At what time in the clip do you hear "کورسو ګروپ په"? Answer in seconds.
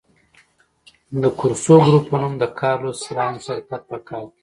1.39-2.17